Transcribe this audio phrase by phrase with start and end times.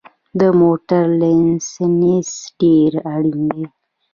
[0.39, 3.63] د موټر لېسنس ډېر اړین دی